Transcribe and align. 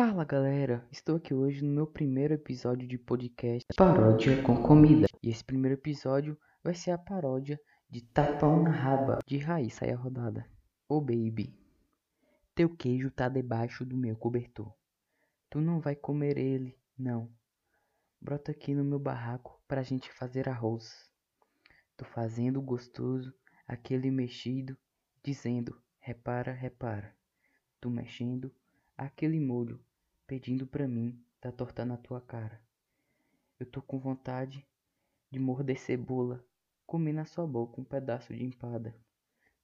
Fala 0.00 0.24
galera, 0.24 0.86
estou 0.92 1.16
aqui 1.16 1.34
hoje 1.34 1.60
no 1.64 1.74
meu 1.74 1.84
primeiro 1.84 2.32
episódio 2.32 2.86
de 2.86 2.96
podcast 2.96 3.66
Paródia 3.76 4.40
com 4.44 4.62
Comida. 4.62 5.08
E 5.20 5.28
esse 5.28 5.42
primeiro 5.42 5.74
episódio 5.74 6.38
vai 6.62 6.72
ser 6.72 6.92
a 6.92 6.98
paródia 6.98 7.60
de 7.90 8.02
Tapão 8.02 8.62
na 8.62 8.70
Raba, 8.70 9.18
de 9.26 9.38
Raíssa 9.38 9.88
e 9.88 9.90
a 9.90 9.96
Rodada. 9.96 10.48
Ô 10.88 10.98
oh, 10.98 11.00
baby, 11.00 11.52
teu 12.54 12.70
queijo 12.76 13.10
tá 13.10 13.28
debaixo 13.28 13.84
do 13.84 13.96
meu 13.96 14.16
cobertor. 14.16 14.72
Tu 15.50 15.60
não 15.60 15.80
vai 15.80 15.96
comer 15.96 16.38
ele, 16.38 16.78
não. 16.96 17.28
Brota 18.20 18.52
aqui 18.52 18.76
no 18.76 18.84
meu 18.84 19.00
barraco 19.00 19.60
pra 19.66 19.82
gente 19.82 20.12
fazer 20.12 20.48
arroz. 20.48 21.10
Tô 21.96 22.04
fazendo 22.04 22.62
gostoso, 22.62 23.34
aquele 23.66 24.12
mexido, 24.12 24.78
dizendo, 25.24 25.76
repara, 25.98 26.52
repara. 26.52 27.12
Tu 27.80 27.90
mexendo, 27.90 28.54
aquele 28.96 29.40
molho, 29.40 29.80
pedindo 30.28 30.66
pra 30.66 30.86
mim, 30.86 31.18
tá 31.40 31.50
torta 31.50 31.86
na 31.86 31.96
tua 31.96 32.20
cara. 32.20 32.60
Eu 33.58 33.64
tô 33.64 33.80
com 33.80 33.98
vontade 33.98 34.68
de 35.30 35.38
morder 35.38 35.80
cebola, 35.80 36.44
comer 36.86 37.14
na 37.14 37.24
sua 37.24 37.46
boca 37.46 37.80
um 37.80 37.84
pedaço 37.84 38.34
de 38.34 38.44
empada. 38.44 38.94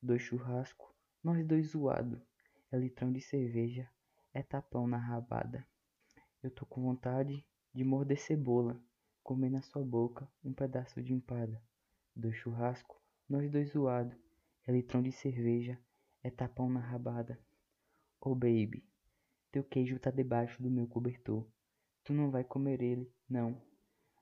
Dois 0.00 0.23
churrasco, 0.23 0.95
nós 1.23 1.46
dois 1.46 1.73
zoado, 1.73 2.18
é 2.73 2.78
litrão 2.78 3.12
de 3.12 3.20
cerveja, 3.20 3.87
é 4.32 4.42
tapão 4.42 4.87
na 4.87 4.96
rabada. 4.96 5.68
Eu 6.42 6.50
tô 6.50 6.65
com 6.65 6.80
vontade 6.80 7.46
de 7.74 7.84
morder 7.84 8.18
cebola, 8.18 8.82
comer 9.23 9.51
na 9.51 9.60
sua 9.60 9.84
boca 9.84 10.26
um 10.42 10.54
pedaço 10.54 11.02
de 11.02 11.12
empada. 11.12 11.62
Dois 12.16 12.37
churrasco, 12.37 12.98
nós 13.28 13.51
dois 13.51 13.73
zoado, 13.73 14.16
é 14.66 14.73
litrão 14.73 15.02
de 15.02 15.12
cerveja, 15.12 15.78
é 16.23 16.30
tapão 16.30 16.70
na 16.70 16.80
rabada. 16.80 17.38
Oh 18.18 18.34
baby, 18.34 18.82
teu 19.54 19.62
queijo 19.62 20.00
tá 20.00 20.10
debaixo 20.10 20.60
do 20.60 20.68
meu 20.68 20.84
cobertor. 20.84 21.46
Tu 22.02 22.12
não 22.12 22.28
vai 22.28 22.42
comer 22.42 22.82
ele, 22.82 23.14
não. 23.28 23.62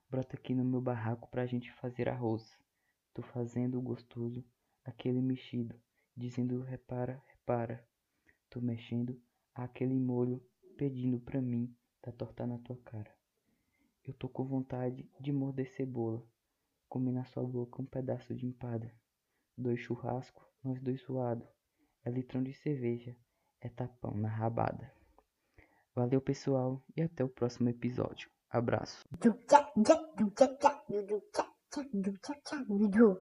Brota 0.07 0.35
aqui 0.35 0.53
no 0.53 0.63
meu 0.63 0.79
barraco 0.79 1.27
pra 1.31 1.47
gente 1.47 1.73
fazer 1.73 2.07
arroz. 2.07 2.55
Tô 3.15 3.23
fazendo 3.23 3.81
gostoso, 3.81 4.45
aquele 4.85 5.19
mexido, 5.23 5.75
dizendo 6.15 6.61
repara, 6.61 7.19
repara. 7.29 7.83
Tô 8.47 8.61
mexendo 8.61 9.19
aquele 9.55 9.99
molho, 9.99 10.39
pedindo 10.77 11.19
pra 11.19 11.41
mim, 11.41 11.75
tá 11.99 12.11
torta 12.11 12.45
na 12.45 12.59
tua 12.59 12.77
cara. 12.85 13.11
Eu 14.03 14.13
tô 14.13 14.29
com 14.29 14.45
vontade 14.45 15.09
de 15.19 15.31
morder 15.31 15.67
cebola, 15.75 16.23
comer 16.87 17.11
na 17.11 17.25
sua 17.25 17.41
boca 17.43 17.81
um 17.81 17.85
pedaço 17.87 18.35
de 18.35 18.45
empada. 18.45 18.93
Dois 19.57 19.79
churrasco, 19.79 20.47
nós 20.63 20.79
dois 20.79 21.01
suado, 21.01 21.47
é 22.05 22.11
litrão 22.11 22.43
de 22.43 22.53
cerveja, 22.53 23.17
é 23.59 23.67
tapão 23.67 24.15
na 24.15 24.29
rabada. 24.29 24.93
Valeu, 25.95 26.19
pessoal, 26.19 26.81
e 26.95 27.01
até 27.01 27.23
o 27.23 27.29
próximo 27.29 27.69
episódio. 27.69 28.29
Abraço. 28.49 29.03